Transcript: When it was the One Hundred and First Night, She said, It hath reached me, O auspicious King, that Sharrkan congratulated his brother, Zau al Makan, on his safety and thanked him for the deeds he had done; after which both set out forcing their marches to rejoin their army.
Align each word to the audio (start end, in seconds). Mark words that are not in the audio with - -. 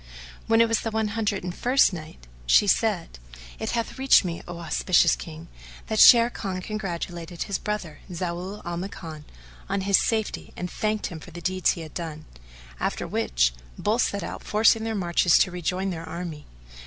When 0.47 0.61
it 0.61 0.67
was 0.67 0.79
the 0.79 0.89
One 0.89 1.09
Hundred 1.09 1.43
and 1.43 1.53
First 1.53 1.93
Night, 1.93 2.25
She 2.47 2.65
said, 2.65 3.19
It 3.59 3.69
hath 3.77 3.99
reached 3.99 4.25
me, 4.25 4.41
O 4.47 4.57
auspicious 4.57 5.15
King, 5.15 5.47
that 5.85 5.99
Sharrkan 5.99 6.63
congratulated 6.63 7.43
his 7.43 7.59
brother, 7.59 7.99
Zau 8.11 8.63
al 8.65 8.77
Makan, 8.77 9.25
on 9.69 9.81
his 9.81 10.01
safety 10.01 10.53
and 10.57 10.71
thanked 10.71 11.05
him 11.13 11.19
for 11.19 11.29
the 11.29 11.39
deeds 11.39 11.73
he 11.73 11.81
had 11.81 11.93
done; 11.93 12.25
after 12.79 13.07
which 13.07 13.53
both 13.77 14.01
set 14.01 14.23
out 14.23 14.43
forcing 14.43 14.85
their 14.85 14.95
marches 14.95 15.37
to 15.37 15.51
rejoin 15.51 15.91
their 15.91 16.09
army. 16.09 16.47